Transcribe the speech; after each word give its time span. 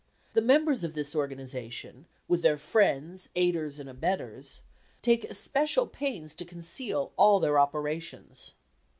The 0.33 0.41
members 0.41 0.83
of 0.83 0.95
this 0.95 1.15
organization, 1.15 2.07
with 2.27 2.41
their 2.41 2.57
friends, 2.57 3.29
aiders, 3.35 3.77
and 3.77 3.87
abettors, 3.87 4.63
take 5.03 5.23
especial 5.25 5.85
pains 5.85 6.33
to 6.33 6.43
conceal 6.43 7.11
all 7.17 7.39
their 7.39 7.59
operations. 7.59 8.55